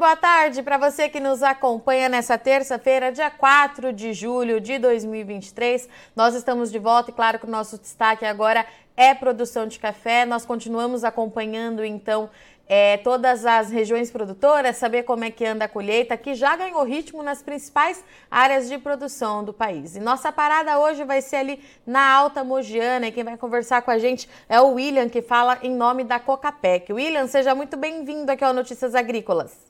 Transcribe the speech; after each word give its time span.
boa 0.00 0.16
tarde 0.16 0.62
para 0.62 0.78
você 0.78 1.10
que 1.10 1.20
nos 1.20 1.42
acompanha 1.42 2.08
nessa 2.08 2.38
terça-feira, 2.38 3.12
dia 3.12 3.30
4 3.30 3.92
de 3.92 4.14
julho 4.14 4.58
de 4.58 4.78
2023. 4.78 5.86
Nós 6.16 6.34
estamos 6.34 6.72
de 6.72 6.78
volta 6.78 7.10
e, 7.10 7.12
claro, 7.12 7.38
que 7.38 7.44
o 7.44 7.50
nosso 7.50 7.76
destaque 7.76 8.24
agora 8.24 8.64
é 8.96 9.12
produção 9.14 9.66
de 9.66 9.78
café. 9.78 10.24
Nós 10.24 10.46
continuamos 10.46 11.04
acompanhando, 11.04 11.84
então, 11.84 12.30
é, 12.66 12.96
todas 12.96 13.44
as 13.44 13.70
regiões 13.70 14.10
produtoras, 14.10 14.78
saber 14.78 15.02
como 15.02 15.22
é 15.22 15.30
que 15.30 15.44
anda 15.44 15.66
a 15.66 15.68
colheita, 15.68 16.16
que 16.16 16.34
já 16.34 16.56
ganhou 16.56 16.82
ritmo 16.82 17.22
nas 17.22 17.42
principais 17.42 18.02
áreas 18.30 18.70
de 18.70 18.78
produção 18.78 19.44
do 19.44 19.52
país. 19.52 19.96
E 19.96 20.00
nossa 20.00 20.32
parada 20.32 20.78
hoje 20.78 21.04
vai 21.04 21.20
ser 21.20 21.36
ali 21.36 21.62
na 21.86 22.10
Alta 22.10 22.42
Mogiana, 22.42 23.08
e 23.08 23.12
quem 23.12 23.22
vai 23.22 23.36
conversar 23.36 23.82
com 23.82 23.90
a 23.90 23.98
gente 23.98 24.26
é 24.48 24.58
o 24.62 24.72
William, 24.76 25.10
que 25.10 25.20
fala 25.20 25.58
em 25.62 25.74
nome 25.74 26.04
da 26.04 26.18
Cocapec. 26.18 26.90
William, 26.90 27.26
seja 27.26 27.54
muito 27.54 27.76
bem-vindo 27.76 28.32
aqui 28.32 28.42
ao 28.42 28.54
Notícias 28.54 28.94
Agrícolas. 28.94 29.69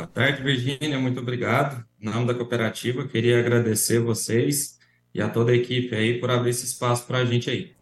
Boa 0.00 0.08
tarde, 0.08 0.42
Virgínia, 0.42 0.98
muito 0.98 1.20
obrigado. 1.20 1.84
Em 2.00 2.06
nome 2.06 2.26
da 2.26 2.32
cooperativa, 2.32 3.06
queria 3.06 3.38
agradecer 3.38 3.98
vocês 3.98 4.78
e 5.14 5.20
a 5.20 5.28
toda 5.28 5.52
a 5.52 5.54
equipe 5.54 5.94
aí 5.94 6.18
por 6.18 6.30
abrir 6.30 6.48
esse 6.48 6.64
espaço 6.64 7.06
para 7.06 7.18
a 7.18 7.24
gente 7.26 7.50
aí. 7.50 7.74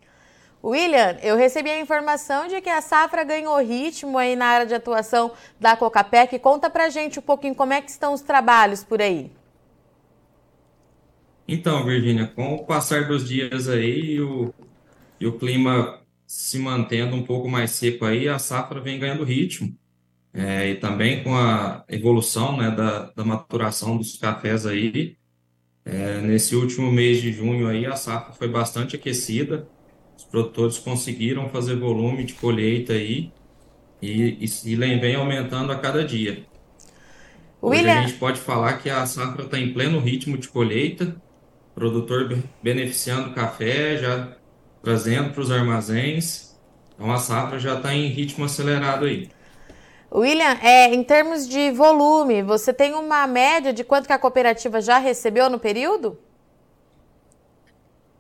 William, 0.61 1.17
eu 1.23 1.37
recebi 1.37 1.71
a 1.71 1.79
informação 1.79 2.49
de 2.49 2.61
que 2.61 2.69
a 2.69 2.81
safra 2.81 3.23
ganhou 3.23 3.57
ritmo 3.63 4.19
aí 4.19 4.35
na 4.35 4.47
área 4.47 4.67
de 4.67 4.75
atuação 4.75 5.31
da 5.61 5.77
Cocapec. 5.77 6.37
Conta 6.41 6.69
pra 6.69 6.89
gente 6.89 7.21
um 7.21 7.23
pouquinho 7.23 7.55
como 7.55 7.73
é 7.73 7.81
que 7.81 7.89
estão 7.89 8.13
os 8.13 8.21
trabalhos 8.21 8.83
por 8.83 9.01
aí. 9.01 9.31
Então, 11.47 11.85
Virgínia, 11.85 12.27
com 12.27 12.57
o 12.57 12.67
passar 12.67 13.07
dos 13.07 13.29
dias 13.29 13.69
aí 13.69 14.15
e 14.15 14.21
o, 14.21 14.53
e 15.21 15.27
o 15.29 15.39
clima 15.39 16.03
se 16.27 16.59
mantendo 16.59 17.15
um 17.15 17.23
pouco 17.23 17.49
mais 17.49 17.71
seco 17.71 18.05
aí, 18.05 18.29
a 18.29 18.41
safra 18.41 18.81
vem 18.81 18.99
ganhando 18.99 19.23
ritmo. 19.23 19.73
É, 20.33 20.71
e 20.71 20.75
também 20.77 21.23
com 21.23 21.35
a 21.35 21.85
evolução 21.89 22.57
né, 22.57 22.71
da, 22.71 23.11
da 23.11 23.25
maturação 23.25 23.97
dos 23.97 24.17
cafés 24.17 24.67
aí, 24.67 25.17
é, 25.85 26.21
nesse 26.21 26.55
último 26.55 26.93
mês 26.93 27.21
de 27.23 27.33
junho 27.33 27.67
aí, 27.67 27.87
a 27.87 27.97
safra 27.97 28.35
foi 28.35 28.49
bastante 28.49 28.95
aquecida, 28.95 29.67
os 30.17 30.25
produtores 30.25 30.79
conseguiram 30.79 31.49
fazer 31.49 31.77
volume 31.77 32.25
de 32.25 32.35
colheita 32.35 32.93
aí 32.93 33.33
e, 34.03 34.45
e, 34.45 34.73
e 34.73 34.77
vem 34.77 35.15
aumentando 35.15 35.73
a 35.73 35.79
cada 35.79 36.05
dia. 36.05 36.45
Hoje 37.61 37.81
William... 37.81 37.99
a 37.99 38.07
gente 38.07 38.19
pode 38.19 38.39
falar 38.39 38.75
que 38.75 38.91
a 38.91 39.05
safra 39.07 39.45
está 39.45 39.59
em 39.59 39.73
pleno 39.73 39.99
ritmo 39.99 40.37
de 40.37 40.49
colheita, 40.49 41.17
produtor 41.75 42.39
beneficiando 42.63 43.33
café, 43.33 43.97
já 43.97 44.37
trazendo 44.83 45.31
para 45.31 45.41
os 45.41 45.51
armazéns. 45.51 46.57
Então 46.95 47.11
a 47.11 47.19
safra 47.19 47.59
já 47.59 47.77
está 47.77 47.95
em 47.95 48.09
ritmo 48.09 48.45
acelerado 48.45 49.07
aí. 49.07 49.29
William, 50.11 50.59
é, 50.63 50.95
em 50.95 51.05
termos 51.05 51.47
de 51.47 51.71
volume, 51.71 52.43
você 52.43 52.73
tem 52.73 52.95
uma 52.95 53.27
média 53.27 53.73
de 53.73 53.85
quanto 53.85 54.07
que 54.07 54.13
a 54.13 54.19
cooperativa 54.19 54.81
já 54.81 54.99
recebeu 54.99 55.51
no 55.51 55.59
período? 55.59 56.19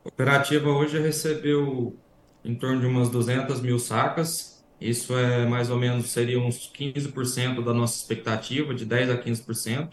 A 0.05 0.11
cooperativa 0.11 0.69
hoje 0.69 0.99
recebeu 0.99 1.97
em 2.45 2.55
torno 2.55 2.81
de 2.81 2.87
umas 2.87 3.09
200 3.09 3.61
mil 3.61 3.79
sacas. 3.79 4.65
Isso 4.81 5.17
é 5.17 5.47
mais 5.47 5.71
ou 5.71 5.79
menos, 5.79 6.11
seria 6.11 6.39
uns 6.39 6.71
15% 6.73 7.65
da 7.65 7.73
nossa 7.73 7.97
expectativa, 7.97 8.75
de 8.75 8.87
10% 8.87 9.11
a 9.11 9.23
15%. 9.23 9.91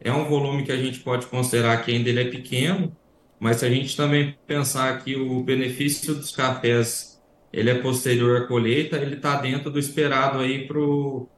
É 0.00 0.12
um 0.12 0.24
volume 0.24 0.64
que 0.64 0.72
a 0.72 0.76
gente 0.76 1.00
pode 1.00 1.26
considerar 1.26 1.82
que 1.82 1.92
ainda 1.92 2.08
ele 2.08 2.20
é 2.20 2.30
pequeno, 2.30 2.94
mas 3.38 3.56
se 3.58 3.66
a 3.66 3.70
gente 3.70 3.96
também 3.96 4.36
pensar 4.46 5.02
que 5.02 5.16
o 5.16 5.42
benefício 5.42 6.14
dos 6.14 6.30
cafés 6.30 7.09
ele 7.52 7.70
é 7.70 7.74
posterior 7.74 8.42
à 8.42 8.46
colheita, 8.46 8.96
ele 8.96 9.16
está 9.16 9.36
dentro 9.40 9.70
do 9.70 9.78
esperado 9.78 10.38
aí 10.38 10.66
para 10.66 10.78
o 10.78 11.28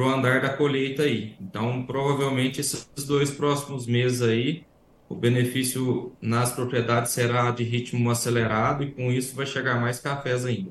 andar 0.00 0.40
da 0.40 0.50
colheita 0.50 1.02
aí. 1.02 1.34
Então, 1.40 1.84
provavelmente 1.84 2.60
esses 2.60 2.88
dois 3.06 3.30
próximos 3.30 3.86
meses 3.86 4.22
aí 4.22 4.64
o 5.08 5.14
benefício 5.14 6.12
nas 6.20 6.52
propriedades 6.52 7.12
será 7.12 7.50
de 7.50 7.64
ritmo 7.64 8.10
acelerado 8.10 8.84
e 8.84 8.90
com 8.90 9.10
isso 9.10 9.34
vai 9.34 9.46
chegar 9.46 9.80
mais 9.80 9.98
cafés 9.98 10.44
ainda. 10.44 10.70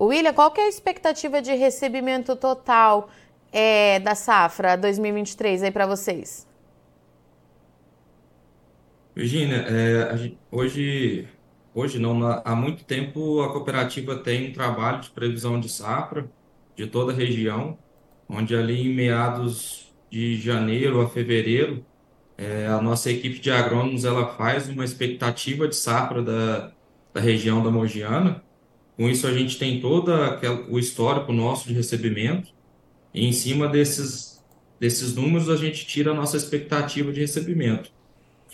William, 0.00 0.32
qual 0.32 0.50
que 0.50 0.60
é 0.60 0.64
a 0.64 0.68
expectativa 0.68 1.42
de 1.42 1.52
recebimento 1.54 2.36
total 2.36 3.08
é, 3.52 3.98
da 4.00 4.14
safra 4.14 4.76
2023 4.76 5.64
aí 5.64 5.70
para 5.70 5.86
vocês? 5.86 6.46
Virginia, 9.14 9.64
é, 9.68 10.32
hoje, 10.50 11.28
hoje 11.74 11.98
não, 11.98 12.24
há 12.44 12.54
muito 12.54 12.84
tempo 12.84 13.42
a 13.42 13.52
cooperativa 13.52 14.16
tem 14.16 14.50
um 14.50 14.52
trabalho 14.52 15.00
de 15.00 15.10
previsão 15.10 15.58
de 15.60 15.68
safra 15.68 16.30
de 16.76 16.86
toda 16.86 17.12
a 17.12 17.14
região, 17.14 17.78
onde 18.28 18.54
ali 18.54 18.88
em 18.88 18.94
meados 18.94 19.92
de 20.10 20.40
janeiro 20.40 21.00
a 21.00 21.08
fevereiro 21.08 21.84
é, 22.36 22.66
a 22.66 22.80
nossa 22.80 23.10
equipe 23.10 23.38
de 23.38 23.50
agrônomos 23.50 24.04
ela 24.04 24.26
faz 24.36 24.68
uma 24.68 24.84
expectativa 24.84 25.68
de 25.68 25.76
safra 25.76 26.22
da, 26.22 26.72
da 27.12 27.20
região 27.20 27.62
da 27.62 27.70
Mogiana. 27.70 28.42
Com 28.96 29.08
isso, 29.08 29.26
a 29.26 29.32
gente 29.32 29.58
tem 29.58 29.80
todo 29.80 30.12
o 30.68 30.78
histórico 30.78 31.32
nosso 31.32 31.68
de 31.68 31.74
recebimento. 31.74 32.52
E 33.12 33.26
em 33.26 33.32
cima 33.32 33.68
desses, 33.68 34.44
desses 34.80 35.14
números, 35.14 35.48
a 35.48 35.56
gente 35.56 35.86
tira 35.86 36.10
a 36.10 36.14
nossa 36.14 36.36
expectativa 36.36 37.12
de 37.12 37.20
recebimento, 37.20 37.92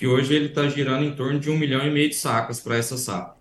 que 0.01 0.07
hoje 0.07 0.35
ele 0.35 0.47
está 0.47 0.67
girando 0.67 1.05
em 1.05 1.15
torno 1.15 1.39
de 1.39 1.51
um 1.51 1.59
milhão 1.59 1.87
e 1.87 1.91
meio 1.91 2.09
de 2.09 2.15
sacas 2.15 2.59
para 2.59 2.75
essa 2.75 2.97
safra. 2.97 3.35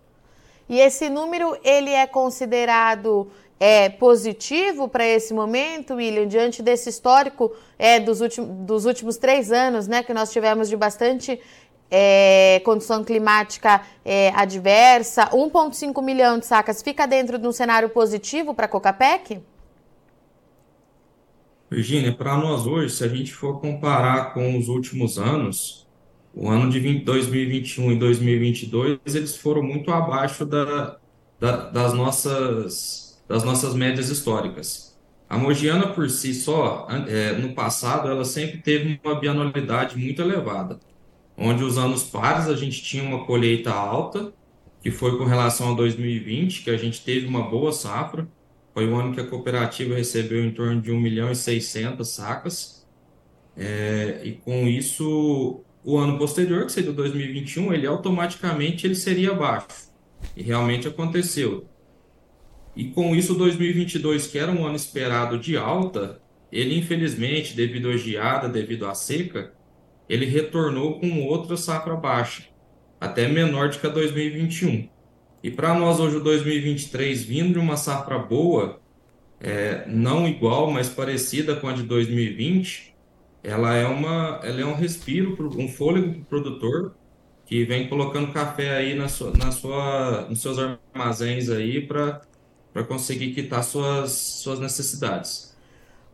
E 0.68 0.78
esse 0.78 1.08
número 1.08 1.56
ele 1.64 1.88
é 1.88 2.06
considerado 2.06 3.30
é, 3.58 3.88
positivo 3.88 4.86
para 4.86 5.06
esse 5.06 5.32
momento, 5.32 5.94
William, 5.94 6.28
diante 6.28 6.62
desse 6.62 6.90
histórico 6.90 7.50
é, 7.78 7.98
dos, 7.98 8.20
últimos, 8.20 8.50
dos 8.66 8.84
últimos 8.84 9.16
três 9.16 9.50
anos, 9.50 9.88
né, 9.88 10.02
que 10.02 10.12
nós 10.12 10.30
tivemos 10.30 10.68
de 10.68 10.76
bastante 10.76 11.40
é, 11.90 12.60
condição 12.62 13.02
climática 13.02 13.80
é, 14.04 14.30
adversa, 14.36 15.30
1,5 15.30 16.04
milhão 16.04 16.38
de 16.38 16.44
sacas 16.44 16.82
fica 16.82 17.06
dentro 17.06 17.38
de 17.38 17.48
um 17.48 17.52
cenário 17.52 17.88
positivo 17.88 18.52
para 18.52 18.66
a 18.66 18.68
Cocapec? 18.68 19.40
Virginia, 21.70 22.14
para 22.14 22.36
nós 22.36 22.66
hoje, 22.66 22.94
se 22.94 23.02
a 23.02 23.08
gente 23.08 23.32
for 23.32 23.62
comparar 23.62 24.34
com 24.34 24.58
os 24.58 24.68
últimos 24.68 25.18
anos, 25.18 25.88
o 26.40 26.48
ano 26.48 26.70
de 26.70 26.80
20, 26.80 27.04
2021 27.04 27.92
e 27.92 27.98
2022, 27.98 28.98
eles 29.14 29.36
foram 29.36 29.62
muito 29.62 29.92
abaixo 29.92 30.46
da, 30.46 30.96
da, 31.38 31.68
das 31.68 31.92
nossas 31.92 33.10
das 33.28 33.44
nossas 33.44 33.74
médias 33.74 34.08
históricas. 34.08 34.98
A 35.28 35.38
Mogiana, 35.38 35.88
por 35.88 36.08
si 36.10 36.34
só, 36.34 36.88
é, 37.06 37.32
no 37.34 37.54
passado, 37.54 38.08
ela 38.08 38.24
sempre 38.24 38.58
teve 38.58 38.98
uma 39.04 39.20
bianualidade 39.20 39.96
muito 39.96 40.20
elevada, 40.20 40.80
onde 41.36 41.62
os 41.62 41.78
anos 41.78 42.04
pares 42.04 42.48
a 42.48 42.56
gente 42.56 42.82
tinha 42.82 43.04
uma 43.04 43.24
colheita 43.24 43.70
alta, 43.70 44.32
que 44.82 44.90
foi 44.90 45.16
com 45.18 45.24
relação 45.24 45.72
a 45.72 45.74
2020, 45.76 46.64
que 46.64 46.70
a 46.70 46.76
gente 46.76 47.04
teve 47.04 47.26
uma 47.26 47.48
boa 47.48 47.70
safra, 47.70 48.26
foi 48.74 48.88
o 48.88 48.96
ano 48.96 49.14
que 49.14 49.20
a 49.20 49.26
cooperativa 49.26 49.94
recebeu 49.94 50.44
em 50.44 50.52
torno 50.52 50.80
de 50.80 50.90
1 50.90 50.98
milhão 50.98 51.30
e 51.30 51.36
600 51.36 52.08
sacas, 52.08 52.88
é, 53.56 54.22
e 54.24 54.32
com 54.32 54.66
isso, 54.66 55.62
o 55.84 55.96
ano 55.96 56.18
posterior, 56.18 56.66
que 56.66 56.72
seria 56.72 56.92
2021, 56.92 57.72
ele 57.72 57.86
automaticamente 57.86 58.86
ele 58.86 58.94
seria 58.94 59.34
baixo, 59.34 59.66
e 60.36 60.42
realmente 60.42 60.86
aconteceu. 60.86 61.66
E 62.76 62.84
com 62.84 63.14
isso, 63.14 63.34
2022, 63.34 64.26
que 64.26 64.38
era 64.38 64.52
um 64.52 64.64
ano 64.66 64.76
esperado 64.76 65.38
de 65.38 65.56
alta, 65.56 66.20
ele 66.52 66.78
infelizmente, 66.78 67.54
devido 67.54 67.88
à 67.88 67.96
geada, 67.96 68.48
devido 68.48 68.86
à 68.86 68.94
seca, 68.94 69.52
ele 70.08 70.26
retornou 70.26 70.98
com 70.98 71.24
outra 71.24 71.56
safra 71.56 71.94
baixa, 71.94 72.44
até 73.00 73.28
menor 73.28 73.70
do 73.70 73.78
que 73.78 73.86
a 73.86 73.90
2021. 73.90 74.88
E 75.42 75.50
para 75.50 75.72
nós 75.74 75.98
hoje, 76.00 76.16
o 76.16 76.22
2023, 76.22 77.22
vindo 77.22 77.54
de 77.54 77.58
uma 77.58 77.76
safra 77.76 78.18
boa, 78.18 78.80
é, 79.40 79.84
não 79.86 80.28
igual, 80.28 80.70
mas 80.70 80.88
parecida 80.88 81.56
com 81.56 81.68
a 81.68 81.72
de 81.72 81.82
2020, 81.82 82.94
ela 83.42 83.74
é, 83.74 83.86
uma, 83.86 84.40
ela 84.42 84.60
é 84.60 84.64
um 84.64 84.74
respiro, 84.74 85.36
um 85.58 85.68
fôlego 85.68 86.12
para 86.12 86.20
o 86.22 86.24
produtor, 86.26 86.96
que 87.44 87.64
vem 87.64 87.88
colocando 87.88 88.32
café 88.32 88.76
aí 88.76 88.94
na 88.94 89.08
sua, 89.08 89.32
na 89.36 89.50
sua, 89.50 90.26
nos 90.28 90.40
seus 90.40 90.58
armazéns 90.58 91.48
aí 91.50 91.86
para 91.86 92.22
conseguir 92.86 93.34
quitar 93.34 93.64
suas, 93.64 94.12
suas 94.12 94.60
necessidades. 94.60 95.49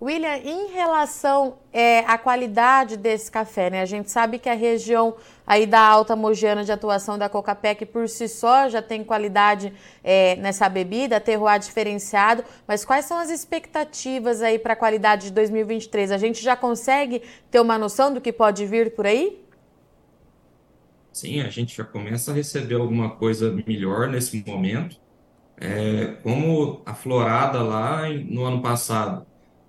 William, 0.01 0.37
em 0.37 0.73
relação 0.73 1.57
é, 1.73 2.01
à 2.01 2.19
qualidade 2.19 2.99
desse 2.99 3.31
café, 3.31 3.71
né? 3.71 3.81
A 3.81 3.87
gente 3.87 4.11
sabe 4.11 4.39
que 4.39 4.49
a 4.49 4.55
região 4.55 5.17
aí 5.47 5.65
da 5.65 5.81
Alta 5.81 6.15
Mogiana 6.15 6.63
de 6.63 6.71
atuação 6.71 7.17
da 7.17 7.31
Cocapec 7.31 7.87
por 7.87 8.07
si 8.07 8.29
só 8.29 8.69
já 8.69 8.83
tem 8.83 9.03
qualidade 9.03 9.73
é, 10.05 10.37
nessa 10.37 10.69
bebida, 10.69 11.19
terroir 11.19 11.59
diferenciado, 11.59 12.45
mas 12.69 12.85
quais 12.85 13.07
são 13.07 13.17
as 13.17 13.31
expectativas 13.31 14.43
aí 14.43 14.59
para 14.59 14.75
a 14.75 14.77
qualidade 14.77 15.29
de 15.29 15.33
2023? 15.33 16.13
A 16.13 16.19
gente 16.19 16.43
já 16.43 16.55
consegue 16.55 17.23
ter 17.51 17.61
uma 17.61 17.79
noção 17.79 18.13
do 18.13 18.21
que 18.21 18.33
pode 18.33 18.67
vir 18.67 18.95
por 18.95 19.07
aí? 19.07 19.43
Sim, 21.11 21.41
a 21.41 21.49
gente 21.49 21.75
já 21.75 21.85
começa 21.85 22.33
a 22.33 22.35
receber 22.35 22.75
alguma 22.75 23.17
coisa 23.17 23.51
melhor 23.67 24.09
nesse 24.09 24.45
momento. 24.47 25.01
É, 25.59 26.19
como 26.23 26.83
a 26.85 26.93
florada 26.93 27.63
lá 27.63 28.07
no 28.11 28.45
ano 28.45 28.61
passado, 28.61 29.27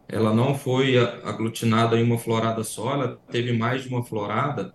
ela 0.08 0.34
não 0.34 0.56
foi 0.56 0.98
aglutinada 0.98 2.00
em 2.00 2.04
uma 2.04 2.18
florada 2.18 2.64
só, 2.64 2.94
ela 2.94 3.20
teve 3.30 3.52
mais 3.52 3.84
de 3.84 3.90
uma 3.90 4.04
florada. 4.04 4.74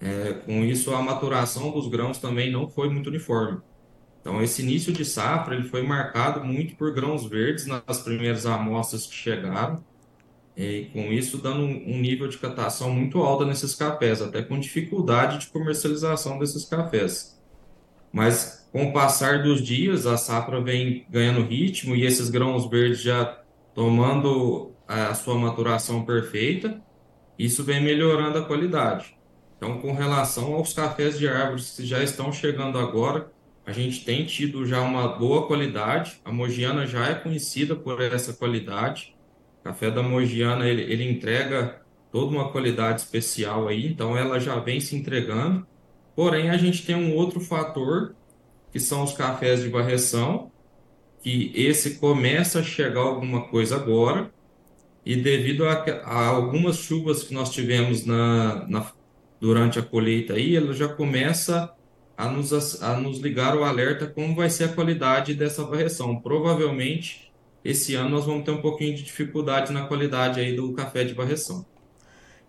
É, 0.00 0.34
com 0.44 0.64
isso, 0.64 0.94
a 0.94 1.00
maturação 1.00 1.70
dos 1.70 1.88
grãos 1.88 2.18
também 2.18 2.50
não 2.50 2.68
foi 2.68 2.88
muito 2.90 3.08
uniforme. 3.08 3.60
Então, 4.20 4.42
esse 4.42 4.60
início 4.60 4.92
de 4.92 5.04
safra 5.04 5.54
ele 5.54 5.68
foi 5.68 5.82
marcado 5.82 6.44
muito 6.44 6.74
por 6.74 6.92
grãos 6.92 7.24
verdes 7.26 7.66
nas 7.66 8.02
primeiras 8.02 8.44
amostras 8.44 9.06
que 9.06 9.14
chegaram, 9.14 9.84
e 10.56 10.86
com 10.92 11.12
isso 11.12 11.38
dando 11.38 11.62
um, 11.62 11.98
nível 12.00 12.26
de 12.26 12.36
catação 12.38 12.90
muito 12.90 13.22
alto 13.22 13.44
nesses 13.44 13.74
cafés, 13.74 14.20
até 14.20 14.42
com 14.42 14.58
dificuldade 14.58 15.38
de 15.38 15.46
comercialização 15.48 16.38
desses 16.38 16.64
cafés. 16.64 17.38
Mas 18.12 18.66
com 18.72 18.88
o 18.88 18.92
passar 18.92 19.42
dos 19.42 19.62
dias, 19.62 20.06
a 20.06 20.16
safra 20.16 20.60
vem 20.60 21.06
ganhando 21.08 21.46
ritmo 21.46 21.94
e 21.94 22.04
esses 22.04 22.28
grãos 22.28 22.68
verdes 22.68 23.00
já 23.00 23.38
tomando 23.76 24.72
a 24.88 25.12
sua 25.12 25.34
maturação 25.34 26.02
perfeita, 26.02 26.80
isso 27.38 27.62
vem 27.62 27.78
melhorando 27.78 28.38
a 28.38 28.44
qualidade. 28.44 29.14
Então, 29.58 29.78
com 29.82 29.92
relação 29.92 30.54
aos 30.54 30.72
cafés 30.72 31.18
de 31.18 31.28
árvores 31.28 31.76
que 31.76 31.84
já 31.84 32.02
estão 32.02 32.32
chegando 32.32 32.78
agora, 32.78 33.30
a 33.66 33.72
gente 33.72 34.02
tem 34.02 34.24
tido 34.24 34.64
já 34.64 34.80
uma 34.80 35.06
boa 35.08 35.46
qualidade. 35.46 36.18
A 36.24 36.32
Mogiana 36.32 36.86
já 36.86 37.06
é 37.06 37.14
conhecida 37.14 37.76
por 37.76 38.00
essa 38.00 38.32
qualidade. 38.32 39.14
O 39.60 39.64
café 39.64 39.90
da 39.90 40.02
Mogiana 40.02 40.66
ele, 40.66 40.80
ele 40.82 41.10
entrega 41.10 41.82
toda 42.10 42.34
uma 42.34 42.50
qualidade 42.50 43.02
especial 43.02 43.68
aí, 43.68 43.86
então 43.86 44.16
ela 44.16 44.40
já 44.40 44.58
vem 44.58 44.80
se 44.80 44.96
entregando. 44.96 45.66
Porém, 46.14 46.48
a 46.48 46.56
gente 46.56 46.86
tem 46.86 46.96
um 46.96 47.14
outro 47.14 47.40
fator 47.40 48.16
que 48.72 48.80
são 48.80 49.02
os 49.02 49.12
cafés 49.12 49.60
de 49.60 49.68
varreção, 49.68 50.50
que 51.22 51.52
esse 51.54 51.96
começa 51.96 52.60
a 52.60 52.62
chegar 52.62 53.00
alguma 53.00 53.48
coisa 53.48 53.76
agora, 53.76 54.30
e 55.04 55.14
devido 55.14 55.66
a, 55.66 55.72
a 56.04 56.26
algumas 56.26 56.78
chuvas 56.78 57.22
que 57.22 57.32
nós 57.32 57.50
tivemos 57.50 58.04
na, 58.04 58.66
na, 58.68 58.92
durante 59.40 59.78
a 59.78 59.82
colheita 59.82 60.34
aí, 60.34 60.56
ela 60.56 60.72
já 60.72 60.88
começa 60.88 61.72
a 62.16 62.28
nos, 62.28 62.82
a 62.82 62.96
nos 62.96 63.18
ligar 63.18 63.56
o 63.56 63.62
alerta 63.62 64.06
como 64.06 64.34
vai 64.34 64.50
ser 64.50 64.64
a 64.64 64.68
qualidade 64.68 65.34
dessa 65.34 65.62
varreção. 65.64 66.16
Provavelmente, 66.16 67.32
esse 67.64 67.94
ano 67.94 68.10
nós 68.10 68.24
vamos 68.24 68.44
ter 68.44 68.50
um 68.52 68.60
pouquinho 68.60 68.96
de 68.96 69.02
dificuldade 69.02 69.72
na 69.72 69.86
qualidade 69.86 70.40
aí 70.40 70.56
do 70.56 70.72
café 70.72 71.04
de 71.04 71.12
varreção. 71.12 71.64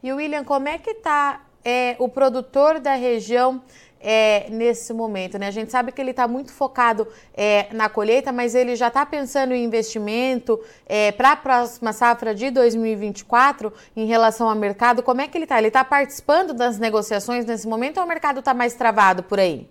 E 0.01 0.11
William, 0.13 0.43
como 0.43 0.67
é 0.67 0.77
que 0.77 0.91
está 0.91 1.45
é, 1.63 1.95
o 1.99 2.07
produtor 2.07 2.79
da 2.79 2.95
região 2.95 3.61
é, 3.99 4.49
nesse 4.49 4.93
momento? 4.93 5.37
Né? 5.37 5.47
A 5.47 5.51
gente 5.51 5.71
sabe 5.71 5.91
que 5.91 6.01
ele 6.01 6.11
está 6.11 6.27
muito 6.27 6.51
focado 6.51 7.07
é, 7.33 7.67
na 7.73 7.89
colheita, 7.89 8.31
mas 8.31 8.55
ele 8.55 8.75
já 8.75 8.87
está 8.87 9.05
pensando 9.05 9.53
em 9.53 9.63
investimento 9.63 10.59
é, 10.85 11.11
para 11.11 11.33
a 11.33 11.35
próxima 11.35 11.93
safra 11.93 12.33
de 12.33 12.49
2024 12.51 13.71
em 13.95 14.05
relação 14.05 14.49
ao 14.49 14.55
mercado. 14.55 15.03
Como 15.03 15.21
é 15.21 15.27
que 15.27 15.37
ele 15.37 15.45
está? 15.45 15.57
Ele 15.57 15.67
está 15.67 15.83
participando 15.83 16.53
das 16.53 16.79
negociações 16.79 17.45
nesse 17.45 17.67
momento 17.67 17.97
ou 17.97 18.03
o 18.03 18.07
mercado 18.07 18.39
está 18.39 18.53
mais 18.53 18.73
travado 18.73 19.23
por 19.23 19.39
aí? 19.39 19.67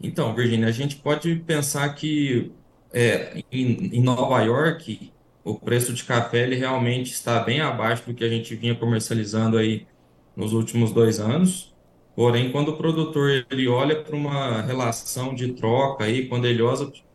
Então, 0.00 0.34
Virginia, 0.34 0.68
a 0.68 0.72
gente 0.72 0.96
pode 0.96 1.34
pensar 1.36 1.88
que 1.94 2.52
é, 2.92 3.42
em, 3.50 3.96
em 3.96 4.00
Nova 4.00 4.40
York 4.42 5.12
o 5.44 5.54
preço 5.54 5.92
de 5.94 6.04
café 6.04 6.42
ele 6.42 6.56
realmente 6.56 7.12
está 7.12 7.40
bem 7.40 7.60
abaixo 7.60 8.04
do 8.06 8.14
que 8.14 8.22
a 8.22 8.28
gente 8.28 8.54
vinha 8.54 8.74
comercializando 8.74 9.56
aí 9.56 9.86
nos 10.36 10.52
últimos 10.52 10.92
dois 10.92 11.18
anos. 11.18 11.74
Porém, 12.18 12.50
quando 12.50 12.70
o 12.70 12.76
produtor 12.76 13.46
ele 13.48 13.68
olha 13.68 14.02
para 14.02 14.16
uma 14.16 14.60
relação 14.60 15.32
de 15.32 15.52
troca 15.52 16.02
aí, 16.02 16.26
quando 16.26 16.46
ele 16.48 16.60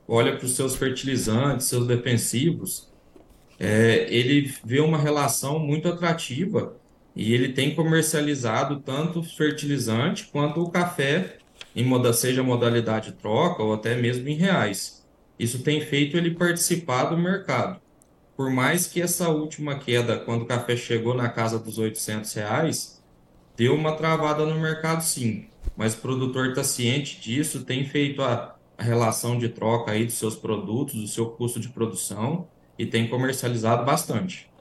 olha 0.07 0.37
para 0.37 0.45
os 0.45 0.55
seus 0.55 0.77
fertilizantes, 0.77 1.67
seus 1.67 1.85
defensivos, 1.85 2.89
é, 3.59 4.07
ele 4.09 4.55
vê 4.63 4.79
uma 4.79 4.97
relação 4.97 5.59
muito 5.59 5.89
atrativa 5.89 6.77
e 7.13 7.33
ele 7.33 7.49
tem 7.51 7.75
comercializado 7.75 8.79
tanto 8.79 9.21
fertilizante 9.21 10.29
quanto 10.31 10.61
o 10.61 10.71
café, 10.71 11.35
em 11.75 11.83
moda, 11.83 12.13
seja 12.13 12.41
modalidade 12.41 13.11
troca 13.11 13.61
ou 13.61 13.73
até 13.73 13.97
mesmo 13.97 14.29
em 14.29 14.35
reais. 14.35 15.05
Isso 15.37 15.63
tem 15.63 15.81
feito 15.81 16.15
ele 16.15 16.31
participar 16.31 17.07
do 17.07 17.17
mercado. 17.17 17.77
Por 18.37 18.49
mais 18.49 18.87
que 18.87 19.01
essa 19.01 19.27
última 19.27 19.77
queda, 19.77 20.17
quando 20.19 20.43
o 20.43 20.47
café 20.47 20.77
chegou 20.77 21.13
na 21.13 21.27
casa 21.27 21.59
dos 21.59 21.77
800 21.77 22.33
reais, 22.35 23.02
Deu 23.55 23.75
uma 23.75 23.95
travada 23.95 24.45
no 24.45 24.59
mercado, 24.59 25.01
sim, 25.01 25.45
mas 25.75 25.93
o 25.93 25.97
produtor 25.97 26.49
está 26.49 26.63
ciente 26.63 27.19
disso, 27.21 27.63
tem 27.63 27.85
feito 27.85 28.21
a, 28.21 28.55
relação 28.77 29.37
de 29.37 29.49
troca 29.49 29.91
aí 29.91 30.05
dos 30.05 30.15
seus 30.15 30.35
produtos, 30.35 30.95
do 30.95 31.07
seu 31.07 31.27
custo 31.27 31.59
de 31.59 31.69
produção 31.69 32.47
e 32.77 32.85
tem 32.85 33.07
comercializado 33.07 33.85
bastante. 33.85 34.51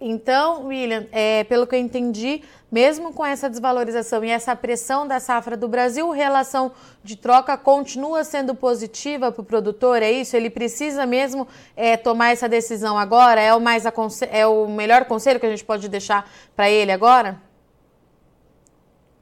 Então, 0.00 0.66
William, 0.66 1.06
é, 1.10 1.42
pelo 1.44 1.66
que 1.66 1.74
eu 1.74 1.80
entendi, 1.80 2.42
mesmo 2.70 3.12
com 3.12 3.26
essa 3.26 3.50
desvalorização 3.50 4.24
e 4.24 4.30
essa 4.30 4.54
pressão 4.54 5.08
da 5.08 5.18
safra 5.18 5.56
do 5.56 5.66
Brasil, 5.66 6.08
relação 6.12 6.70
de 7.02 7.16
troca 7.16 7.56
continua 7.56 8.22
sendo 8.22 8.54
positiva 8.54 9.32
para 9.32 9.42
o 9.42 9.44
produtor, 9.44 10.00
é 10.00 10.12
isso? 10.12 10.36
Ele 10.36 10.50
precisa 10.50 11.04
mesmo 11.04 11.48
é, 11.74 11.96
tomar 11.96 12.30
essa 12.30 12.48
decisão 12.48 12.96
agora? 12.96 13.40
É 13.40 13.52
o, 13.52 13.60
mais 13.60 13.84
é 14.30 14.46
o 14.46 14.68
melhor 14.68 15.04
conselho 15.06 15.40
que 15.40 15.46
a 15.46 15.50
gente 15.50 15.64
pode 15.64 15.88
deixar 15.88 16.30
para 16.54 16.70
ele 16.70 16.92
agora? 16.92 17.47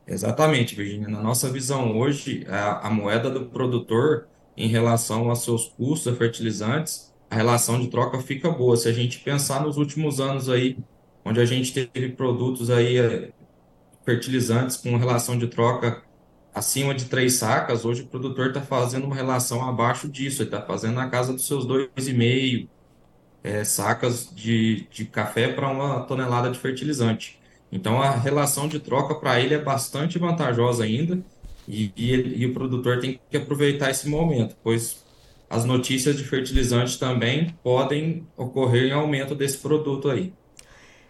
Exatamente, 0.06 0.74
Virginia. 0.74 1.08
Na 1.08 1.20
nossa 1.20 1.50
visão 1.50 1.98
hoje, 1.98 2.46
a, 2.48 2.86
a 2.86 2.90
moeda 2.90 3.28
do 3.28 3.46
produtor 3.46 4.28
em 4.56 4.68
relação 4.68 5.28
aos 5.28 5.42
seus 5.42 5.68
custos 5.68 6.12
a 6.12 6.16
fertilizantes, 6.16 7.12
a 7.30 7.34
relação 7.34 7.80
de 7.80 7.88
troca 7.88 8.20
fica 8.20 8.50
boa. 8.50 8.76
Se 8.76 8.88
a 8.88 8.92
gente 8.92 9.18
pensar 9.20 9.60
nos 9.62 9.76
últimos 9.76 10.20
anos 10.20 10.48
aí, 10.48 10.78
onde 11.24 11.40
a 11.40 11.44
gente 11.44 11.72
teve 11.86 12.10
produtos 12.10 12.70
aí, 12.70 12.98
eh, 12.98 13.32
fertilizantes 14.04 14.76
com 14.76 14.96
relação 14.96 15.36
de 15.36 15.48
troca 15.48 16.02
acima 16.54 16.94
de 16.94 17.06
três 17.06 17.34
sacas, 17.34 17.84
hoje 17.84 18.02
o 18.02 18.06
produtor 18.06 18.48
está 18.48 18.62
fazendo 18.62 19.04
uma 19.06 19.14
relação 19.14 19.68
abaixo 19.68 20.08
disso, 20.08 20.42
ele 20.42 20.48
está 20.48 20.62
fazendo 20.62 20.94
na 20.94 21.10
casa 21.10 21.32
dos 21.32 21.46
seus 21.46 21.66
dois 21.66 22.08
e 22.08 22.12
meio 22.14 22.68
é, 23.42 23.64
sacas 23.64 24.30
de, 24.34 24.88
de 24.90 25.04
café 25.06 25.52
para 25.52 25.68
uma 25.70 26.00
tonelada 26.04 26.50
de 26.50 26.58
fertilizante. 26.58 27.38
Então 27.70 28.00
a 28.00 28.10
relação 28.10 28.68
de 28.68 28.78
troca 28.78 29.14
para 29.14 29.40
ele 29.40 29.54
é 29.54 29.58
bastante 29.58 30.18
vantajosa 30.18 30.84
ainda 30.84 31.18
e, 31.68 31.92
e, 31.96 32.42
e, 32.42 32.46
o 32.46 32.54
produtor 32.54 33.00
tem 33.00 33.20
que 33.28 33.36
aproveitar 33.36 33.90
esse 33.90 34.08
momento, 34.08 34.56
pois 34.62 35.04
as 35.50 35.64
notícias 35.64 36.16
de 36.16 36.24
fertilizante 36.24 36.98
também 36.98 37.56
podem 37.62 38.26
ocorrer 38.36 38.84
em 38.84 38.92
aumento 38.92 39.34
desse 39.34 39.58
produto 39.58 40.08
aí. 40.08 40.32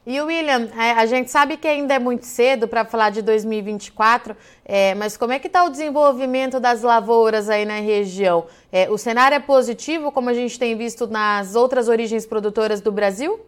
E 0.07 0.21
William, 0.21 0.69
é, 0.77 0.93
a 0.93 1.05
gente 1.05 1.33
sabe 1.33 1.57
que 1.57 1.67
ainda 1.67 1.95
é 1.95 1.99
muito 1.99 2.25
cedo 2.25 2.69
para 2.69 2.85
falar 2.85 3.11
de 3.11 3.21
2024, 3.23 4.37
é, 4.65 4.95
mas 4.95 5.17
como 5.17 5.33
é 5.33 5.39
que 5.41 5.49
está 5.49 5.65
o 5.65 5.69
desenvolvimento 5.69 6.61
das 6.61 6.83
lavouras 6.83 7.49
aí 7.49 7.65
na 7.65 7.81
região? 7.81 8.47
É, 8.71 8.89
o 8.89 8.97
cenário 8.97 9.35
é 9.35 9.41
positivo, 9.41 10.13
como 10.13 10.31
a 10.31 10.35
gente 10.35 10.57
tem 10.61 10.77
visto 10.77 11.09
nas 11.09 11.57
outras 11.57 11.89
origens 11.89 12.25
produtoras 12.25 12.81
do 12.81 12.93
Brasil? 12.93 13.41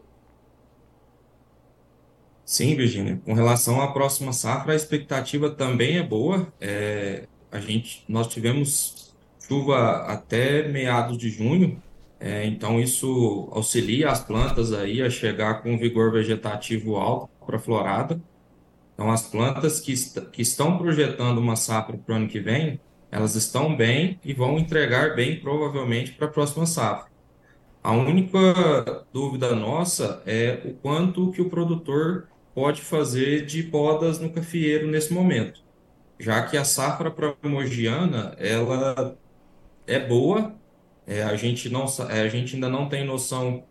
Sim, 2.48 2.74
Virginia. 2.76 3.20
Com 3.26 3.34
relação 3.34 3.78
à 3.82 3.92
próxima 3.92 4.32
safra, 4.32 4.72
a 4.72 4.76
expectativa 4.76 5.50
também 5.50 5.98
é 5.98 6.02
boa. 6.02 6.50
É, 6.58 7.28
a 7.52 7.60
gente, 7.60 8.02
nós 8.08 8.26
tivemos 8.28 9.14
chuva 9.46 10.06
até 10.06 10.66
meados 10.66 11.18
de 11.18 11.28
junho, 11.28 11.82
é, 12.18 12.46
então 12.46 12.80
isso 12.80 13.50
auxilia 13.52 14.10
as 14.10 14.24
plantas 14.24 14.72
aí 14.72 15.02
a 15.02 15.10
chegar 15.10 15.62
com 15.62 15.76
vigor 15.76 16.10
vegetativo 16.10 16.96
alto 16.96 17.28
para 17.44 17.56
a 17.56 17.60
florada. 17.60 18.18
Então, 18.94 19.10
as 19.10 19.28
plantas 19.28 19.78
que, 19.78 19.92
est 19.92 20.18
que 20.30 20.40
estão 20.40 20.78
projetando 20.78 21.36
uma 21.36 21.54
safra 21.54 21.98
para 21.98 22.14
o 22.14 22.16
ano 22.16 22.28
que 22.28 22.40
vem, 22.40 22.80
elas 23.10 23.34
estão 23.34 23.76
bem 23.76 24.18
e 24.24 24.32
vão 24.32 24.58
entregar 24.58 25.14
bem, 25.14 25.38
provavelmente, 25.38 26.12
para 26.12 26.26
a 26.26 26.30
próxima 26.30 26.64
safra. 26.64 27.10
A 27.82 27.92
única 27.92 29.04
dúvida 29.12 29.54
nossa 29.54 30.22
é 30.26 30.62
o 30.64 30.72
quanto 30.72 31.30
que 31.30 31.42
o 31.42 31.50
produtor 31.50 32.26
pode 32.58 32.82
fazer 32.82 33.46
de 33.46 33.62
podas 33.62 34.18
no 34.18 34.30
cafeeiro 34.30 34.88
nesse 34.88 35.12
momento, 35.12 35.62
já 36.18 36.42
que 36.42 36.56
a 36.56 36.64
safra 36.64 37.14
Mogiana 37.40 38.34
ela 38.36 39.16
é 39.86 40.00
boa, 40.00 40.56
é, 41.06 41.22
a, 41.22 41.36
gente 41.36 41.68
não, 41.68 41.86
é, 42.10 42.22
a 42.22 42.28
gente 42.28 42.56
ainda 42.56 42.68
não 42.68 42.88
tem 42.88 43.06
noção 43.06 43.62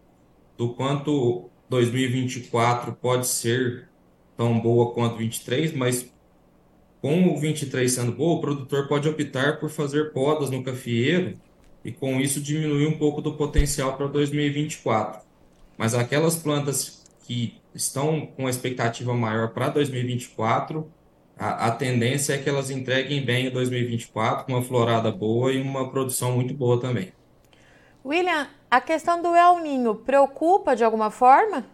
do 0.57 0.69
quanto 0.69 1.49
2024 1.69 2.93
pode 2.93 3.27
ser 3.27 3.89
tão 4.37 4.57
boa 4.57 4.93
quanto 4.93 5.17
23, 5.17 5.73
mas 5.73 6.09
com 7.01 7.27
o 7.27 7.37
23 7.37 7.91
sendo 7.91 8.13
boa, 8.13 8.37
o 8.37 8.41
produtor 8.41 8.87
pode 8.87 9.09
optar 9.09 9.59
por 9.59 9.69
fazer 9.69 10.13
podas 10.13 10.49
no 10.49 10.63
cafeeiro 10.63 11.37
e 11.83 11.91
com 11.91 12.21
isso 12.21 12.39
diminuir 12.39 12.87
um 12.87 12.97
pouco 12.97 13.21
do 13.21 13.33
potencial 13.33 13.97
para 13.97 14.07
2024. 14.07 15.27
Mas 15.77 15.93
aquelas 15.93 16.37
plantas 16.37 17.03
que 17.23 17.59
estão 17.77 18.25
com 18.25 18.43
uma 18.43 18.49
expectativa 18.49 19.13
maior 19.13 19.49
para 19.49 19.69
2024. 19.69 20.91
A, 21.37 21.67
a, 21.67 21.71
tendência 21.71 22.33
é 22.33 22.37
que 22.37 22.49
elas 22.49 22.69
entreguem 22.71 23.23
bem 23.23 23.47
em 23.47 23.51
2024, 23.51 24.45
com 24.45 24.53
uma 24.53 24.61
florada 24.61 25.11
boa 25.11 25.53
e 25.53 25.61
uma 25.61 25.89
produção 25.89 26.33
muito 26.33 26.53
boa 26.53 26.81
também. 26.81 27.13
William, 28.03 28.47
a 28.69 28.81
questão 28.81 29.21
do 29.21 29.35
El 29.35 29.59
Ninho 29.59 29.95
preocupa 29.95 30.75
de 30.75 30.83
alguma 30.83 31.11
forma? 31.11 31.65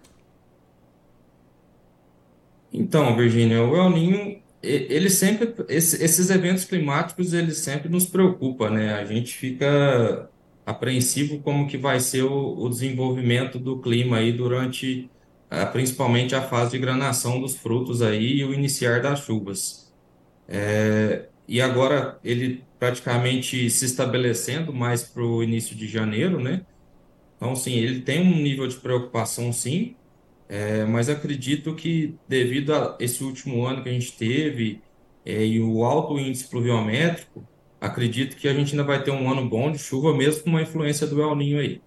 Então, 2.72 3.16
Virginia, 3.16 3.64
o 3.64 3.76
El 3.76 3.90
Ninho, 3.92 4.42
ele 4.62 5.10
sempre, 5.10 5.54
esses 5.70 6.30
eventos 6.30 6.66
climáticos, 6.66 7.34
eles 7.34 7.60
sempre 7.60 7.88
nos 7.88 8.06
preocupam, 8.06 8.72
né? 8.72 8.96
A 8.96 9.06
gente 9.06 9.34
fica 9.34 10.30
apreensivo 10.66 11.40
como 11.40 11.68
que 11.68 11.78
vai 11.78 12.00
ser 12.00 12.24
o, 12.24 12.58
o 12.58 12.70
desenvolvimento 12.70 13.60
do 13.60 13.80
clima 13.80 14.18
aí 14.18 14.32
durante, 14.32 15.10
principalmente 15.72 16.36
a 16.36 16.42
fase 16.42 16.72
de 16.72 16.80
granação 16.80 17.40
dos 17.40 17.56
frutos 17.56 18.02
aí 18.02 18.38
e 18.38 18.46
o 18.46 18.54
iniciar 18.54 19.02
das 19.02 19.20
chuvas. 19.22 19.94
É, 20.48 21.28
e 21.48 21.62
agora 21.62 22.20
ele 22.24 22.64
praticamente 22.80 23.70
se 23.70 23.86
estabelecendo 23.86 24.74
mais 24.74 25.04
para 25.04 25.24
o 25.24 25.44
início 25.44 25.76
de 25.76 25.88
janeiro, 25.88 26.40
né? 26.40 26.66
Então, 27.38 27.56
sim, 27.56 27.74
ele 27.74 28.02
tem 28.02 28.22
um 28.22 28.42
nível 28.42 28.68
de 28.68 28.76
preocupação, 28.78 29.52
sim, 29.54 29.96
é, 30.48 30.86
mas 30.86 31.10
acredito 31.10 31.76
que 31.76 32.18
devido 32.28 32.74
a 32.74 32.98
esse 33.00 33.24
último 33.24 33.66
ano 33.66 33.84
que 33.84 33.90
a 33.90 33.92
gente 33.94 34.14
teve 34.18 34.82
é, 35.26 35.46
e 35.46 35.60
o 35.62 35.84
alto 35.84 36.20
índice 36.20 36.48
pluviométrico, 36.50 37.48
acredito 37.80 38.36
que 38.38 38.48
a 38.48 38.54
gente 38.54 38.72
ainda 38.72 38.84
vai 38.84 39.04
ter 39.04 39.12
um 39.12 39.30
ano 39.32 39.48
bom 39.50 39.72
de 39.72 39.78
chuva, 39.80 40.16
mesmo 40.16 40.44
com 40.44 40.50
uma 40.52 40.62
influência 40.62 41.08
do 41.08 41.22
El 41.22 41.36
Ninho 41.36 41.60
aí. 41.60 41.82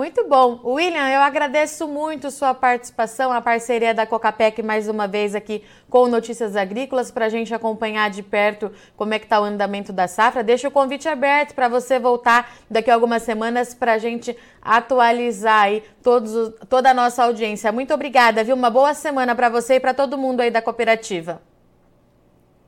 Muito 0.00 0.26
bom. 0.26 0.62
William, 0.64 1.10
eu 1.10 1.20
agradeço 1.20 1.86
muito 1.86 2.30
sua 2.30 2.54
participação, 2.54 3.30
a 3.30 3.42
parceria 3.42 3.92
da 3.92 4.06
Cocapec 4.06 4.62
mais 4.62 4.88
uma 4.88 5.06
vez 5.06 5.34
aqui 5.34 5.62
com 5.90 6.08
Notícias 6.08 6.56
Agrícolas 6.56 7.10
para 7.10 7.26
a 7.26 7.28
gente 7.28 7.52
acompanhar 7.52 8.08
de 8.08 8.22
perto 8.22 8.72
como 8.96 9.12
é 9.12 9.18
que 9.18 9.26
está 9.26 9.38
o 9.38 9.44
andamento 9.44 9.92
da 9.92 10.08
safra. 10.08 10.42
Deixa 10.42 10.68
o 10.68 10.70
convite 10.70 11.06
aberto 11.06 11.54
para 11.54 11.68
você 11.68 11.98
voltar 11.98 12.50
daqui 12.70 12.90
a 12.90 12.94
algumas 12.94 13.24
semanas 13.24 13.74
para 13.74 13.92
a 13.92 13.98
gente 13.98 14.34
atualizar 14.62 15.64
aí 15.64 15.82
todos, 16.02 16.50
toda 16.66 16.92
a 16.92 16.94
nossa 16.94 17.22
audiência. 17.22 17.70
Muito 17.70 17.92
obrigada, 17.92 18.42
viu? 18.42 18.56
Uma 18.56 18.70
boa 18.70 18.94
semana 18.94 19.34
para 19.34 19.50
você 19.50 19.74
e 19.74 19.80
para 19.80 19.92
todo 19.92 20.16
mundo 20.16 20.40
aí 20.40 20.50
da 20.50 20.62
cooperativa. 20.62 21.42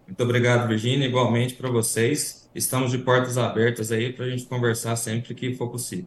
Muito 0.07 0.23
obrigado, 0.23 0.69
Virginia. 0.69 1.09
Igualmente 1.09 1.55
para 1.55 1.71
vocês. 1.71 2.47
Estamos 2.55 2.91
de 2.91 2.99
portas 2.99 3.39
abertas 3.39 3.91
aí 3.91 4.13
para 4.13 4.27
a 4.27 4.29
gente 4.29 4.45
conversar 4.45 4.97
sempre 4.97 5.35
que 5.35 5.55
for 5.55 5.71
possível. 5.71 6.05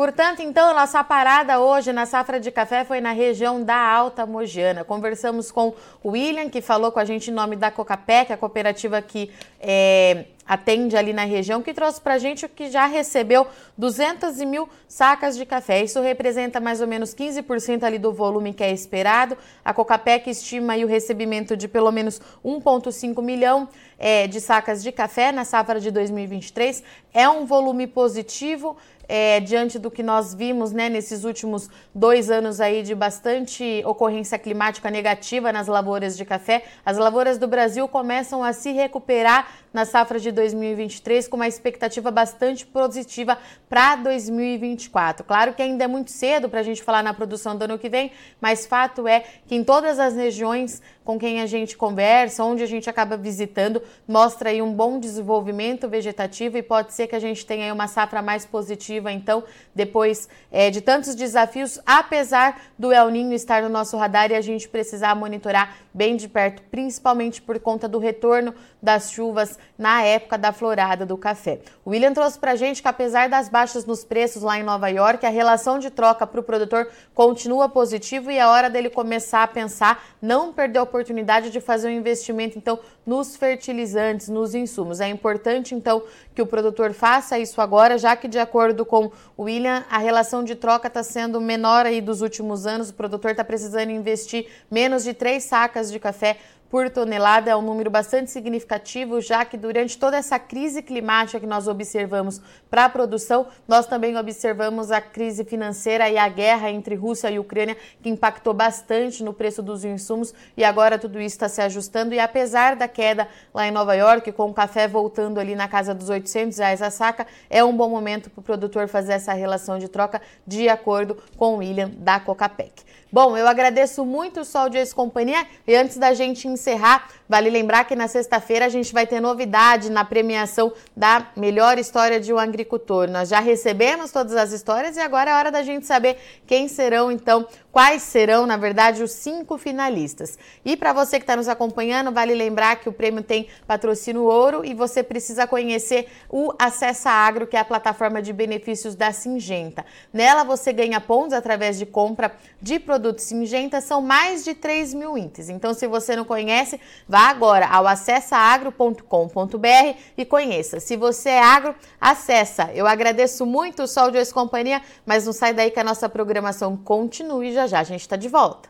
Portanto, 0.00 0.40
então, 0.40 0.72
nossa 0.72 1.04
parada 1.04 1.60
hoje 1.60 1.92
na 1.92 2.06
safra 2.06 2.40
de 2.40 2.50
café 2.50 2.86
foi 2.86 3.02
na 3.02 3.12
região 3.12 3.62
da 3.62 3.76
Alta 3.76 4.24
Mogiana. 4.24 4.82
Conversamos 4.82 5.52
com 5.52 5.74
o 6.02 6.12
William, 6.12 6.48
que 6.48 6.62
falou 6.62 6.90
com 6.90 6.98
a 6.98 7.04
gente 7.04 7.30
em 7.30 7.34
nome 7.34 7.54
da 7.54 7.70
Cocapec, 7.70 8.32
a 8.32 8.36
cooperativa 8.38 9.02
que 9.02 9.30
é, 9.60 10.24
atende 10.46 10.96
ali 10.96 11.12
na 11.12 11.24
região, 11.24 11.60
que 11.60 11.74
trouxe 11.74 12.00
para 12.00 12.14
a 12.14 12.18
gente 12.18 12.46
o 12.46 12.48
que 12.48 12.70
já 12.70 12.86
recebeu 12.86 13.46
200 13.76 14.38
mil 14.38 14.70
sacas 14.88 15.36
de 15.36 15.44
café. 15.44 15.84
Isso 15.84 16.00
representa 16.00 16.58
mais 16.58 16.80
ou 16.80 16.86
menos 16.86 17.14
15% 17.14 17.82
ali 17.82 17.98
do 17.98 18.10
volume 18.10 18.54
que 18.54 18.64
é 18.64 18.72
esperado. 18.72 19.36
A 19.62 19.74
Cocapec 19.74 20.30
estima 20.30 20.76
o 20.78 20.86
recebimento 20.86 21.54
de 21.54 21.68
pelo 21.68 21.92
menos 21.92 22.22
1,5 22.42 23.22
milhão 23.22 23.68
é, 23.98 24.26
de 24.26 24.40
sacas 24.40 24.82
de 24.82 24.90
café 24.90 25.30
na 25.30 25.44
safra 25.44 25.78
de 25.78 25.90
2023. 25.90 26.82
É 27.12 27.28
um 27.28 27.44
volume 27.44 27.86
positivo 27.86 28.78
é, 29.12 29.40
diante 29.40 29.76
do 29.76 29.90
que 29.90 30.04
nós 30.04 30.32
vimos 30.32 30.70
né, 30.70 30.88
nesses 30.88 31.24
últimos 31.24 31.68
dois 31.92 32.30
anos 32.30 32.60
aí 32.60 32.80
de 32.80 32.94
bastante 32.94 33.82
ocorrência 33.84 34.38
climática 34.38 34.88
negativa 34.88 35.52
nas 35.52 35.66
lavouras 35.66 36.16
de 36.16 36.24
café. 36.24 36.62
As 36.86 36.96
lavouras 36.96 37.36
do 37.36 37.48
Brasil 37.48 37.88
começam 37.88 38.44
a 38.44 38.52
se 38.52 38.70
recuperar 38.70 39.48
na 39.72 39.84
safra 39.84 40.18
de 40.18 40.30
2023 40.30 41.26
com 41.26 41.36
uma 41.36 41.48
expectativa 41.48 42.10
bastante 42.10 42.64
positiva 42.64 43.36
para 43.68 43.96
2024. 43.96 45.24
Claro 45.24 45.54
que 45.54 45.62
ainda 45.62 45.84
é 45.84 45.88
muito 45.88 46.10
cedo 46.10 46.48
para 46.48 46.60
a 46.60 46.62
gente 46.62 46.82
falar 46.82 47.02
na 47.02 47.14
produção 47.14 47.56
do 47.56 47.62
ano 47.62 47.78
que 47.78 47.88
vem, 47.88 48.12
mas 48.40 48.66
fato 48.66 49.08
é 49.08 49.24
que 49.46 49.54
em 49.54 49.64
todas 49.64 49.98
as 49.98 50.14
regiões 50.14 50.80
com 51.04 51.18
quem 51.18 51.40
a 51.40 51.46
gente 51.46 51.76
conversa, 51.76 52.44
onde 52.44 52.62
a 52.62 52.66
gente 52.66 52.88
acaba 52.88 53.16
visitando, 53.16 53.82
mostra 54.06 54.50
aí 54.50 54.62
um 54.62 54.72
bom 54.72 54.98
desenvolvimento 54.98 55.88
vegetativo 55.88 56.56
e 56.56 56.62
pode 56.62 56.92
ser 56.92 57.06
que 57.06 57.16
a 57.16 57.18
gente 57.18 57.44
tenha 57.44 57.64
aí 57.64 57.72
uma 57.72 57.88
safra 57.88 58.22
mais 58.22 58.44
positiva, 58.46 58.99
então, 59.08 59.44
depois 59.74 60.28
é, 60.50 60.70
de 60.70 60.80
tantos 60.80 61.14
desafios, 61.14 61.80
apesar 61.86 62.60
do 62.78 62.92
El 62.92 63.08
Ninho 63.10 63.32
estar 63.32 63.62
no 63.62 63.68
nosso 63.68 63.96
radar 63.96 64.30
e 64.30 64.34
a 64.34 64.40
gente 64.40 64.68
precisar 64.68 65.14
monitorar 65.14 65.76
bem 65.92 66.16
de 66.16 66.28
perto, 66.28 66.62
principalmente 66.70 67.42
por 67.42 67.58
conta 67.58 67.88
do 67.88 67.98
retorno 67.98 68.54
das 68.82 69.10
chuvas 69.10 69.58
na 69.76 70.02
época 70.02 70.38
da 70.38 70.52
florada 70.52 71.04
do 71.04 71.16
café. 71.16 71.60
O 71.84 71.90
William 71.90 72.12
trouxe 72.12 72.38
para 72.38 72.52
a 72.52 72.56
gente 72.56 72.80
que, 72.80 72.88
apesar 72.88 73.28
das 73.28 73.48
baixas 73.48 73.84
nos 73.84 74.04
preços 74.04 74.42
lá 74.42 74.58
em 74.58 74.62
Nova 74.62 74.88
York, 74.88 75.24
a 75.26 75.30
relação 75.30 75.78
de 75.78 75.90
troca 75.90 76.26
para 76.26 76.40
o 76.40 76.42
produtor 76.42 76.88
continua 77.14 77.68
positiva 77.68 78.32
e 78.32 78.38
é 78.38 78.46
hora 78.46 78.70
dele 78.70 78.88
começar 78.88 79.42
a 79.42 79.48
pensar, 79.48 80.02
não 80.22 80.52
perder 80.52 80.78
a 80.78 80.82
oportunidade 80.82 81.50
de 81.50 81.60
fazer 81.60 81.88
um 81.88 81.92
investimento, 81.92 82.56
então, 82.56 82.78
nos 83.04 83.36
fertilizantes, 83.36 84.28
nos 84.28 84.54
insumos. 84.54 85.00
É 85.00 85.08
importante, 85.08 85.74
então, 85.74 86.02
que 86.34 86.40
o 86.40 86.46
produtor 86.46 86.92
faça 86.92 87.38
isso 87.38 87.60
agora, 87.60 87.98
já 87.98 88.16
que, 88.16 88.28
de 88.28 88.38
acordo 88.38 88.84
com 88.90 89.12
o 89.36 89.44
William, 89.44 89.84
a 89.88 89.98
relação 89.98 90.42
de 90.42 90.56
troca 90.56 90.88
está 90.88 91.04
sendo 91.04 91.40
menor 91.40 91.86
aí 91.86 92.00
dos 92.00 92.22
últimos 92.22 92.66
anos, 92.66 92.90
o 92.90 92.94
produtor 92.94 93.30
está 93.30 93.44
precisando 93.44 93.90
investir 93.90 94.48
menos 94.68 95.04
de 95.04 95.14
três 95.14 95.44
sacas 95.44 95.92
de 95.92 96.00
café 96.00 96.38
por 96.70 96.88
tonelada 96.88 97.50
é 97.50 97.56
um 97.56 97.62
número 97.62 97.90
bastante 97.90 98.30
significativo, 98.30 99.20
já 99.20 99.44
que 99.44 99.56
durante 99.56 99.98
toda 99.98 100.16
essa 100.16 100.38
crise 100.38 100.80
climática 100.80 101.40
que 101.40 101.46
nós 101.46 101.66
observamos 101.66 102.40
para 102.70 102.84
a 102.84 102.88
produção, 102.88 103.48
nós 103.66 103.86
também 103.86 104.16
observamos 104.16 104.92
a 104.92 105.00
crise 105.00 105.44
financeira 105.44 106.08
e 106.08 106.16
a 106.16 106.28
guerra 106.28 106.70
entre 106.70 106.94
Rússia 106.94 107.28
e 107.28 107.40
Ucrânia, 107.40 107.76
que 108.00 108.08
impactou 108.08 108.54
bastante 108.54 109.24
no 109.24 109.34
preço 109.34 109.60
dos 109.60 109.84
insumos 109.84 110.32
e 110.56 110.62
agora 110.62 110.96
tudo 110.96 111.18
isso 111.20 111.34
está 111.34 111.48
se 111.48 111.60
ajustando. 111.60 112.14
E 112.14 112.20
apesar 112.20 112.76
da 112.76 112.86
queda 112.86 113.26
lá 113.52 113.66
em 113.66 113.72
Nova 113.72 113.94
York, 113.94 114.30
com 114.30 114.48
o 114.48 114.54
café 114.54 114.86
voltando 114.86 115.40
ali 115.40 115.56
na 115.56 115.66
casa 115.66 115.92
dos 115.92 116.08
800 116.08 116.56
reais 116.56 116.80
a 116.80 116.90
saca, 116.90 117.26
é 117.50 117.64
um 117.64 117.76
bom 117.76 117.88
momento 117.88 118.30
para 118.30 118.40
o 118.40 118.44
produtor 118.44 118.86
fazer 118.86 119.14
essa 119.14 119.32
relação 119.32 119.76
de 119.76 119.88
troca 119.88 120.22
de 120.46 120.68
acordo 120.68 121.16
com 121.36 121.54
o 121.54 121.56
William 121.56 121.90
da 121.96 122.20
Cocapec. 122.20 122.84
Bom, 123.12 123.36
eu 123.36 123.48
agradeço 123.48 124.04
muito 124.04 124.40
o 124.40 124.44
Sol 124.44 124.68
de 124.68 124.78
Ex-Companhia 124.78 125.44
e 125.66 125.74
antes 125.74 125.96
da 125.96 126.14
gente 126.14 126.46
encerrar, 126.46 127.08
vale 127.30 127.48
lembrar 127.48 127.84
que 127.84 127.94
na 127.94 128.08
sexta-feira 128.08 128.66
a 128.66 128.68
gente 128.68 128.92
vai 128.92 129.06
ter 129.06 129.20
novidade 129.20 129.88
na 129.88 130.04
premiação 130.04 130.72
da 130.96 131.28
melhor 131.36 131.78
história 131.78 132.18
de 132.18 132.32
um 132.32 132.38
agricultor. 132.38 133.08
Nós 133.08 133.28
já 133.28 133.38
recebemos 133.38 134.10
todas 134.10 134.34
as 134.34 134.50
histórias 134.50 134.96
e 134.96 135.00
agora 135.00 135.30
é 135.30 135.34
hora 135.34 135.52
da 135.52 135.62
gente 135.62 135.86
saber 135.86 136.16
quem 136.44 136.66
serão, 136.66 137.08
então, 137.12 137.46
quais 137.70 138.02
serão, 138.02 138.46
na 138.46 138.56
verdade, 138.56 139.00
os 139.00 139.12
cinco 139.12 139.56
finalistas. 139.56 140.36
E 140.64 140.76
para 140.76 140.92
você 140.92 141.18
que 141.18 141.22
está 141.22 141.36
nos 141.36 141.46
acompanhando, 141.46 142.10
vale 142.10 142.34
lembrar 142.34 142.74
que 142.80 142.88
o 142.88 142.92
prêmio 142.92 143.22
tem 143.22 143.46
patrocínio 143.64 144.24
ouro 144.24 144.64
e 144.64 144.74
você 144.74 145.00
precisa 145.00 145.46
conhecer 145.46 146.08
o 146.28 146.52
Acessa 146.58 147.10
Agro, 147.10 147.46
que 147.46 147.56
é 147.56 147.60
a 147.60 147.64
plataforma 147.64 148.20
de 148.20 148.32
benefícios 148.32 148.96
da 148.96 149.12
Singenta. 149.12 149.86
Nela 150.12 150.42
você 150.42 150.72
ganha 150.72 151.00
pontos 151.00 151.32
através 151.34 151.78
de 151.78 151.86
compra 151.86 152.32
de 152.60 152.80
produtos 152.80 153.22
Singenta, 153.26 153.80
são 153.80 154.02
mais 154.02 154.42
de 154.42 154.52
3 154.52 154.94
mil 154.94 155.16
índices. 155.16 155.48
Então, 155.48 155.72
se 155.72 155.86
você 155.86 156.16
não 156.16 156.24
conhece, 156.24 156.80
vá 157.08 157.19
agora 157.28 157.66
ao 157.66 157.86
acessaagro.com.br 157.86 159.98
e 160.16 160.24
conheça. 160.24 160.80
Se 160.80 160.96
você 160.96 161.30
é 161.30 161.42
agro, 161.42 161.74
acessa. 162.00 162.70
Eu 162.72 162.86
agradeço 162.86 163.44
muito 163.44 163.82
o 163.82 163.86
Sol 163.86 164.10
de 164.10 164.18
Hoje 164.18 164.32
Companhia, 164.32 164.80
mas 165.04 165.26
não 165.26 165.32
sai 165.32 165.52
daí 165.52 165.70
que 165.70 165.80
a 165.80 165.84
nossa 165.84 166.08
programação 166.08 166.76
continue 166.76 167.52
já 167.52 167.66
já 167.66 167.80
a 167.80 167.84
gente 167.84 168.00
está 168.00 168.16
de 168.16 168.28
volta. 168.28 168.69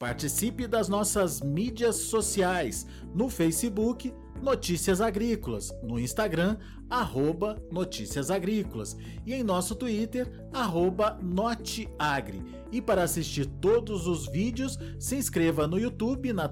Participe 0.00 0.66
das 0.66 0.88
nossas 0.88 1.42
mídias 1.42 1.94
sociais 1.94 2.86
no 3.14 3.28
Facebook 3.28 4.14
Notícias 4.40 4.98
Agrícolas, 4.98 5.70
no 5.82 6.00
Instagram 6.00 6.56
arroba 6.88 7.62
Notícias 7.70 8.30
Agrícolas 8.30 8.96
e 9.26 9.34
em 9.34 9.44
nosso 9.44 9.74
Twitter 9.74 10.26
arroba 10.54 11.18
Noteagri. 11.22 12.42
E 12.72 12.80
para 12.80 13.02
assistir 13.02 13.44
todos 13.44 14.06
os 14.06 14.26
vídeos, 14.26 14.78
se 14.98 15.16
inscreva 15.16 15.66
no 15.66 15.78
YouTube 15.78 16.32
na 16.32 16.48